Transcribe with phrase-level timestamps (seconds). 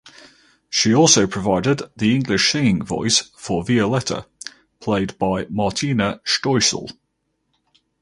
[0.67, 4.25] She also provided the English singing voice for Violetta
[4.79, 6.89] (played by Martina Stoessel).